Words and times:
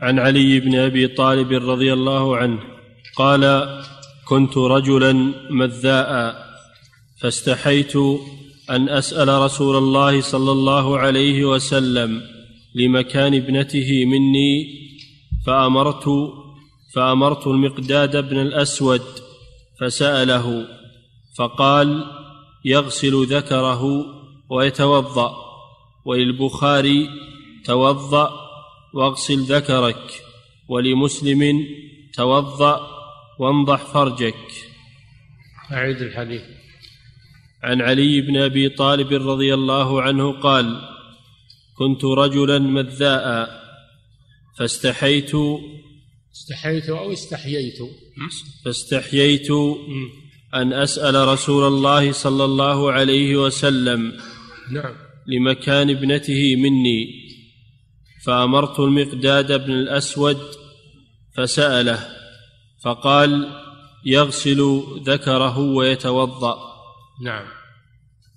عن 0.00 0.18
علي 0.18 0.60
بن 0.60 0.74
أبي 0.74 1.08
طالب 1.08 1.52
رضي 1.52 1.92
الله 1.92 2.36
عنه 2.36 2.58
قال 3.16 3.42
كنت 4.28 4.56
رجلا 4.56 5.32
مذاء 5.50 6.36
فاستحيت 7.20 7.96
أن 8.70 8.88
أسأل 8.88 9.28
رسول 9.28 9.76
الله 9.76 10.20
صلى 10.20 10.52
الله 10.52 10.98
عليه 10.98 11.44
وسلم 11.44 12.22
لمكان 12.74 13.34
ابنته 13.34 14.04
مني 14.04 14.66
فأمرت 15.46 16.04
فأمرت 16.94 17.46
المقداد 17.46 18.28
بن 18.28 18.38
الأسود 18.38 19.02
فسأله 19.80 20.66
فقال 21.38 22.04
يغسل 22.64 23.26
ذكره 23.26 24.04
ويتوضأ 24.50 25.36
وللبخاري 26.04 27.08
توضأ 27.64 28.47
واغسل 28.94 29.38
ذكرك 29.38 30.22
ولمسلم 30.68 31.66
توضأ 32.14 32.80
وانضح 33.38 33.84
فرجك. 33.84 34.44
أعيد 35.72 35.96
الحديث. 35.96 36.42
عن 37.62 37.82
علي 37.82 38.20
بن 38.20 38.36
أبي 38.36 38.68
طالب 38.68 39.12
رضي 39.12 39.54
الله 39.54 40.02
عنه 40.02 40.40
قال 40.40 40.80
كنت 41.78 42.04
رجلا 42.04 42.58
مذاء 42.58 43.48
فاستحيت. 44.58 45.32
استحيت 46.34 46.88
أو 46.88 47.12
استحييت؟ 47.12 47.78
فاستحييت 48.64 49.50
أن 50.54 50.72
أسأل 50.72 51.28
رسول 51.28 51.66
الله 51.66 52.12
صلى 52.12 52.44
الله 52.44 52.92
عليه 52.92 53.36
وسلم 53.36 54.12
نعم. 54.72 54.94
لمكان 55.26 55.90
ابنته 55.90 56.56
مني. 56.56 57.27
فأمرت 58.24 58.80
المقداد 58.80 59.64
بن 59.64 59.72
الأسود 59.72 60.38
فسأله 61.36 62.06
فقال 62.84 63.48
يغسل 64.04 64.82
ذكره 65.02 65.58
ويتوضأ. 65.58 66.58
نعم. 67.24 67.46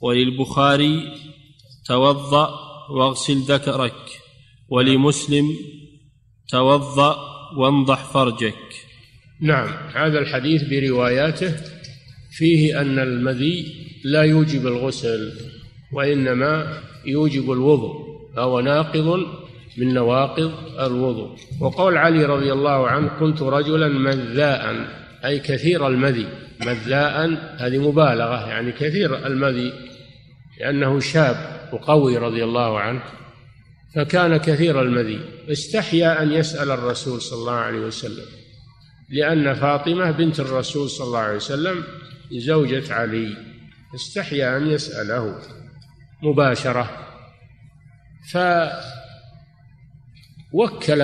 وللبخاري 0.00 1.12
توضأ 1.86 2.50
واغسل 2.90 3.38
ذكرك. 3.38 4.22
ولمسلم 4.68 5.56
توضأ 6.48 7.16
وانضح 7.56 8.04
فرجك. 8.04 8.86
نعم. 9.40 9.68
هذا 9.94 10.18
الحديث 10.18 10.62
برواياته 10.62 11.54
فيه 12.32 12.80
أن 12.80 12.98
المذي 12.98 13.82
لا 14.04 14.22
يوجب 14.22 14.66
الغسل 14.66 15.32
وإنما 15.92 16.82
يوجب 17.06 17.52
الوضوء 17.52 18.12
فهو 18.36 18.60
ناقض 18.60 19.26
من 19.76 19.94
نواقض 19.94 20.52
الوضوء. 20.80 21.36
وقول 21.60 21.96
علي 21.96 22.24
رضي 22.24 22.52
الله 22.52 22.88
عنه 22.88 23.08
كنت 23.20 23.42
رجلا 23.42 23.88
مذاء. 23.88 24.86
أي 25.24 25.38
كثير 25.38 25.86
المذي. 25.86 26.28
مذاء 26.60 27.28
هذه 27.56 27.88
مبالغة 27.88 28.48
يعني 28.48 28.72
كثير 28.72 29.26
المذي 29.26 29.72
لأنه 30.60 31.00
شاب 31.00 31.68
وقوي 31.72 32.16
رضي 32.16 32.44
الله 32.44 32.80
عنه 32.80 33.02
فكان 33.94 34.36
كثير 34.36 34.82
المذي. 34.82 35.20
استحيا 35.52 36.22
أن 36.22 36.32
يسأل 36.32 36.70
الرسول 36.70 37.20
صلى 37.20 37.38
الله 37.38 37.52
عليه 37.52 37.80
وسلم 37.80 38.24
لأن 39.10 39.54
فاطمة 39.54 40.10
بنت 40.10 40.40
الرسول 40.40 40.90
صلى 40.90 41.06
الله 41.06 41.18
عليه 41.18 41.36
وسلم 41.36 41.84
زوجة 42.32 42.94
علي. 42.94 43.36
استحيا 43.94 44.56
أن 44.56 44.66
يسأله 44.66 45.38
مباشرة. 46.22 46.90
فوكل 50.52 51.02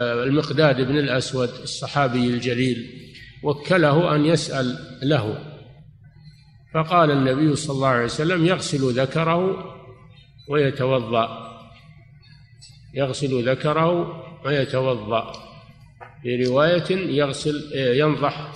المقداد 0.00 0.80
بن 0.80 0.98
الأسود 0.98 1.48
الصحابي 1.48 2.26
الجليل 2.26 2.90
وكله 3.42 4.14
أن 4.14 4.24
يسأل 4.24 4.78
له. 5.02 5.38
فقال 6.74 7.10
النبي 7.10 7.56
صلى 7.56 7.74
الله 7.74 7.88
عليه 7.88 8.04
وسلم 8.04 8.46
يغسل 8.46 9.00
ذكره 9.00 9.64
ويتوضأ. 10.48 11.50
يغسل 12.94 13.48
ذكره 13.50 14.22
ويتوضأ. 14.46 15.32
في 16.22 16.44
رواية 16.44 16.90
يغسل 16.90 17.70
ينضح 17.74 18.52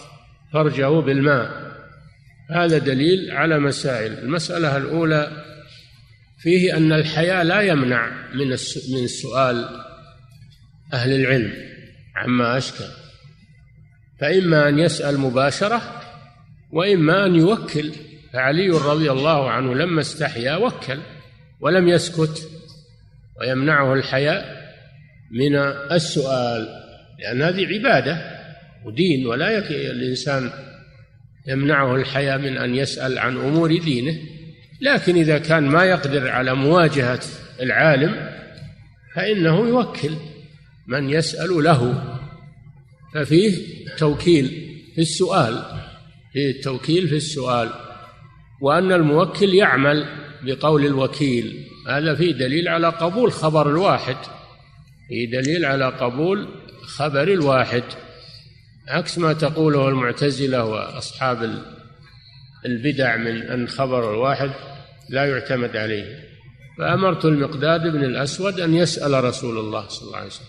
فرجه 0.53 1.01
بالماء. 1.01 1.75
هذا 2.51 2.79
دليل 2.79 3.31
على 3.31 3.59
مسائل. 3.59 4.13
المسألة 4.13 4.77
الأولى 4.77 5.45
فيه 6.45 6.77
أن 6.77 6.93
الحياء 6.93 7.45
لا 7.45 7.61
يمنع 7.61 8.11
من 8.35 8.49
من 8.93 9.07
سؤال 9.07 9.69
أهل 10.93 11.13
العلم 11.13 11.53
عما 12.17 12.59
أشكل. 12.59 12.85
فإما 14.21 14.69
أن 14.69 14.79
يسأل 14.79 15.21
مباشرة 15.21 16.01
وإما 16.73 17.27
أن 17.27 17.35
يوكل. 17.35 17.93
فعلي 18.33 18.69
رضي 18.69 19.11
الله 19.11 19.51
عنه 19.51 19.75
لما 19.75 20.01
استحيا 20.01 20.57
وكل 20.57 20.99
ولم 21.61 21.89
يسكت 21.89 22.49
ويمنعه 23.41 23.95
الحياء 23.95 24.73
من 25.31 25.57
السؤال. 25.93 26.69
لأن 27.19 27.43
هذه 27.43 27.67
عبادة 27.67 28.19
ودين 28.85 29.27
ولا 29.27 29.59
الإنسان 29.91 30.51
يمنعه 31.49 31.97
الحياء 31.97 32.39
من 32.39 32.59
أن 32.59 32.75
يسأل 32.75 33.19
عن 33.19 33.37
أمور 33.37 33.79
دينه. 33.79 34.34
لكن 34.85 35.17
إذا 35.17 35.39
كان 35.39 35.63
ما 35.63 35.85
يقدر 35.85 36.29
على 36.29 36.55
مواجهة 36.55 37.21
العالم 37.61 38.31
فإنه 39.15 39.69
يوكل 39.69 40.17
من 40.87 41.11
يسأل 41.11 41.65
له. 41.65 42.05
ففيه 43.15 43.59
توكيل 43.97 44.47
في 44.95 45.01
السؤال 45.01 45.63
فيه 46.33 46.51
التوكيل 46.51 47.09
في 47.09 47.17
السؤال. 47.17 47.71
وأن 48.61 48.93
الموكل 48.93 49.55
يعمل 49.55 50.07
بقول 50.43 50.87
الوكيل. 50.87 51.67
هذا 51.89 52.15
فيه 52.15 52.33
دليل 52.33 52.69
على 52.69 52.89
قبول 52.89 53.33
خبر 53.33 53.71
الواحد. 53.71 54.17
فيه 55.09 55.31
دليل 55.31 55.65
على 55.65 55.89
قبول 55.89 56.49
خبر 56.83 57.23
الواحد. 57.23 57.83
عكس 58.89 59.19
ما 59.19 59.33
تقوله 59.33 59.89
المعتزلة 59.89 60.65
وأصحاب 60.65 61.63
البدع 62.67 63.17
من 63.17 63.43
أن 63.43 63.69
خبر 63.69 64.15
الواحد. 64.15 64.51
لا 65.09 65.25
يعتمد 65.25 65.77
عليه. 65.77 66.25
فأمرت 66.79 67.25
المقداد 67.25 67.81
بن 67.81 68.05
الأسود 68.05 68.61
أن 68.61 68.75
يسأل 68.75 69.25
رسول 69.25 69.59
الله 69.59 69.89
صلى 69.89 70.07
الله 70.07 70.17
عليه 70.17 70.27
وسلم. 70.27 70.47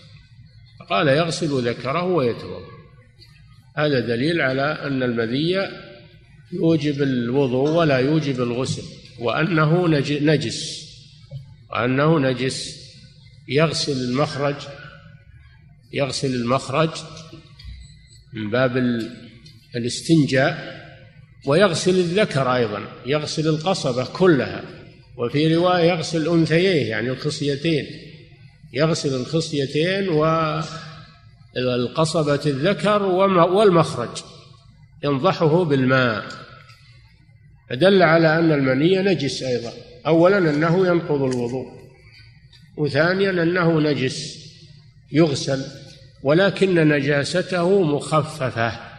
فقال 0.80 1.08
يغسل 1.08 1.68
ذكره 1.68 2.02
ويتوضأ. 2.02 2.66
هذا 3.76 4.00
دليل 4.00 4.40
على 4.40 4.62
أن 4.62 5.02
المذي 5.02 5.68
يوجب 6.52 7.02
الوضوء 7.02 7.70
ولا 7.70 7.98
يوجب 7.98 8.42
الغسل 8.42 8.82
وأنه 9.20 9.88
نجس. 9.88 10.86
وأنه 11.70 12.18
نجس. 12.18 12.86
يغسل 13.48 13.92
المخرج 13.92 14.56
يغسل 15.92 16.34
المخرج 16.34 16.90
من 18.32 18.50
باب 18.50 18.76
الاستنجاء. 19.76 20.75
ويغسل 21.44 21.98
الذكر 21.98 22.54
أيضا 22.54 22.80
يغسل 23.06 23.48
القصبة 23.48 24.04
كلها 24.04 24.62
وفي 25.16 25.54
رواية 25.54 25.84
يغسل 25.90 26.28
أنثييه 26.28 26.90
يعني 26.90 27.10
الخصيتين 27.10 27.86
يغسل 28.72 29.14
الخصيتين 29.14 30.08
والقصبة 31.56 32.40
الذكر 32.46 33.02
والمخرج 33.02 34.22
ينضحه 35.04 35.64
بالماء. 35.64 36.24
فدل 37.70 38.02
على 38.02 38.38
أن 38.38 38.52
المني 38.52 38.98
نجس 38.98 39.42
أيضا. 39.42 39.72
أولا 40.06 40.38
أنه 40.38 40.86
ينقض 40.86 41.22
الوضوء 41.22 41.66
وثانيا 42.76 43.30
أنه 43.30 43.80
نجس 43.80 44.46
يغسل 45.12 45.64
ولكن 46.22 46.88
نجاسته 46.88 47.82
مخففة. 47.82 48.95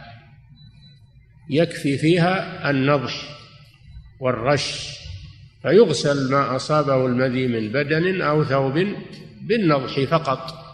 يكفي 1.50 1.98
فيها 1.98 2.70
النضح 2.70 3.38
والرش 4.20 4.98
فيغسل 5.62 6.30
ما 6.30 6.56
أصابه 6.56 7.06
المذي 7.06 7.46
من 7.46 7.68
بدن 7.68 8.22
أو 8.22 8.44
ثوب 8.44 8.86
بالنضح 9.42 10.00
فقط 10.00 10.68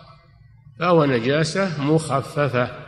فهو 0.79 1.05
نجاسة 1.05 1.83
مخففة. 1.83 2.85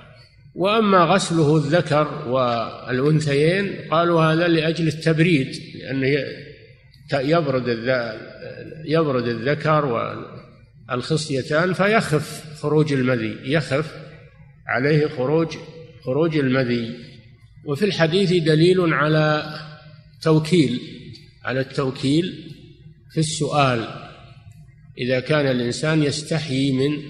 وأما 0.55 0.99
غسله 0.99 1.57
الذكر 1.57 2.29
والأنثيين 2.29 3.89
قالوا 3.91 4.23
هذا 4.25 4.49
لأجل 4.49 4.89
التبريد 4.89 5.57
لأنه 5.75 6.07
يبرد 7.13 7.69
يبرد 8.85 9.29
الذكر 9.29 10.17
الخصيتان 10.91 11.73
فيخف 11.73 12.45
خروج 12.63 12.93
المذي 12.93 13.37
يخف 13.45 13.95
عليه 14.67 15.09
خروج 15.09 15.57
خروج 16.05 16.37
المذي. 16.37 17.16
وفي 17.67 17.85
الحديث 17.85 18.33
دليل 18.33 18.95
على 18.95 19.55
توكيل 20.23 20.81
على 21.45 21.61
التوكيل 21.61 22.53
في 23.11 23.21
السؤال 23.21 23.89
إذا 24.99 25.21
كان 25.21 25.47
الإنسان 25.47 26.03
يستحيي 26.03 26.73
من 26.73 27.03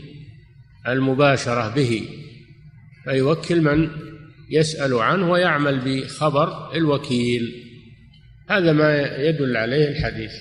المباشرة 0.88 1.74
به 1.74 2.08
فيوكل 3.04 3.60
من 3.60 3.90
يسأل 4.50 4.94
عنه 4.94 5.30
ويعمل 5.30 5.80
بخبر 5.80 6.74
الوكيل. 6.74 7.62
هذا 8.50 8.72
ما 8.72 9.16
يدل 9.16 9.56
عليه 9.56 9.88
الحديث. 9.88 10.32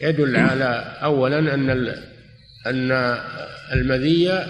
يدل 0.00 0.36
على 0.36 0.98
أولا 1.02 1.54
أن 1.54 1.70
أن 2.66 2.92
المذي 3.72 4.46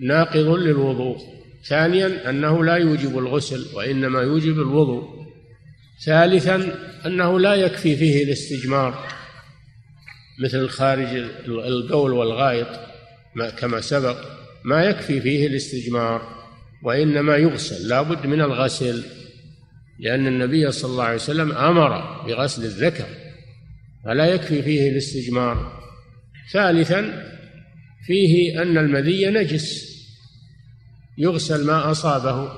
ناقض 0.00 0.48
للوضوء. 0.48 1.31
ثانيا 1.68 2.30
أنه 2.30 2.64
لا 2.64 2.76
يوجب 2.76 3.18
الغسل 3.18 3.66
وإنما 3.74 4.20
يوجب 4.20 4.58
الوضوء. 4.58 5.22
ثالثا 6.04 6.74
أنه 7.06 7.40
لا 7.40 7.54
يكفي 7.54 7.96
فيه 7.96 8.24
الاستجمار 8.24 9.08
مثل 10.38 10.68
خارج 10.68 11.16
القول 11.48 12.12
والغائط 12.12 12.68
كما 13.58 13.80
سبق 13.80 14.16
ما 14.64 14.84
يكفي 14.84 15.20
فيه 15.20 15.46
الاستجمار 15.46 16.42
وإنما 16.82 17.36
يغسل 17.36 17.88
لا 17.88 18.02
بد 18.02 18.26
من 18.26 18.40
الغسل 18.40 19.04
لأن 20.00 20.26
النبي 20.26 20.72
صلى 20.72 20.90
الله 20.90 21.04
عليه 21.04 21.14
وسلم 21.14 21.52
أمر 21.52 22.22
بغسل 22.26 22.64
الذكر 22.64 23.06
فلا 24.04 24.26
يكفي 24.26 24.62
فيه 24.62 24.90
الاستجمار. 24.90 25.82
ثالثا 26.52 27.32
فيه 28.06 28.62
أن 28.62 28.78
المذي 28.78 29.26
نجس. 29.26 29.91
يغسل 31.18 31.66
ما 31.66 31.90
أصابه. 31.90 32.52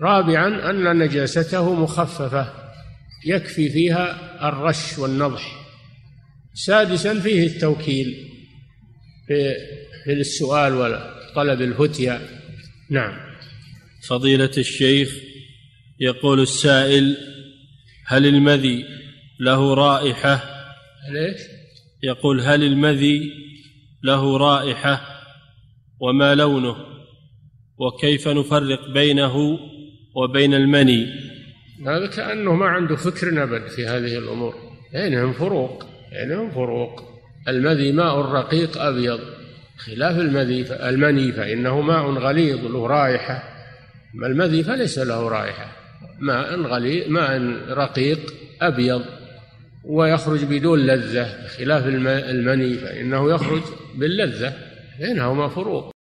رابعا 0.00 0.70
أن 0.70 0.98
نجاسته 0.98 1.74
مخففة 1.74 2.52
يكفي 3.26 3.68
فيها 3.68 4.48
الرش 4.48 4.98
والنضح. 4.98 5.68
سادسا 6.54 7.20
فيه 7.20 7.46
التوكيل 7.46 8.28
في 10.04 10.12
السؤال 10.12 10.74
وطلب 10.74 11.62
الفتيا 11.62 12.20
نعم. 12.90 13.28
فضيلة 14.08 14.50
الشيخ 14.58 15.14
يقول 16.00 16.40
السائل 16.40 17.16
هل 18.06 18.26
المذي 18.26 18.84
له 19.40 19.74
رائحة؟ 19.74 20.40
ليش 21.10 21.40
يقول 22.02 22.40
هل 22.40 22.62
المذي 22.62 23.32
له 24.02 24.36
رائحة؟ 24.36 25.00
وما 26.00 26.34
لونه؟ 26.34 26.76
وكيف 27.78 28.28
نفرق 28.28 28.90
بينه 28.94 29.58
وبين 30.14 30.54
المني. 30.54 31.06
هذا 31.86 32.06
كأنه 32.06 32.54
ما 32.54 32.66
عنده 32.66 32.96
فكر 32.96 33.42
أبد 33.42 33.66
في 33.66 33.86
هذه 33.86 34.18
الأمور. 34.18 34.54
بينهم 34.92 35.32
فروق 35.32 35.86
بينهم 36.12 36.50
فروق. 36.50 37.02
المذي 37.48 37.92
ماء 37.92 38.18
رقيق 38.18 38.78
أبيض. 38.78 39.20
خلاف 39.78 40.18
المذي 40.18 40.66
المني 40.72 41.32
فإنه 41.32 41.80
ماء 41.80 42.10
غليظ 42.10 42.66
له 42.66 42.86
رائحة. 42.86 43.42
أما 44.14 44.26
المذي 44.26 44.62
فليس 44.62 44.98
له 44.98 45.28
رائحة. 45.28 45.72
ماء 46.20 46.60
غليظ 46.60 47.08
ماء 47.08 47.40
رقيق 47.68 48.34
أبيض. 48.62 49.04
ويخرج 49.84 50.44
بدون 50.44 50.78
لذة. 50.86 51.46
خلاف 51.46 51.86
المني 51.86 52.74
فإنه 52.74 53.30
يخرج 53.30 53.62
باللذة. 53.94 54.52
بينهما 55.00 55.48
فروق. 55.48 55.97